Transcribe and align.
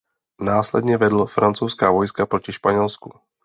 Následně 0.41 0.97
vedl 0.97 1.25
francouzská 1.25 1.91
vojska 1.91 2.25
proti 2.25 2.53
Španělsku. 2.53 3.11